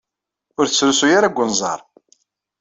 Ur 0.59 0.65
t-srusuy 0.67 1.13
ara 1.17 1.29
deg 1.31 1.39
unẓar. 1.43 1.79